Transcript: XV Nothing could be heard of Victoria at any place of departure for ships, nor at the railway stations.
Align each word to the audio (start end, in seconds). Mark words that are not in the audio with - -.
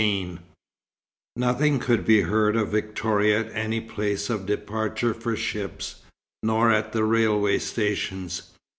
XV 0.01 0.39
Nothing 1.35 1.77
could 1.77 2.05
be 2.07 2.21
heard 2.21 2.55
of 2.55 2.69
Victoria 2.69 3.41
at 3.41 3.51
any 3.55 3.79
place 3.79 4.31
of 4.31 4.47
departure 4.47 5.13
for 5.13 5.35
ships, 5.35 6.01
nor 6.41 6.71
at 6.71 6.91
the 6.91 7.03
railway 7.03 7.59
stations. 7.59 8.41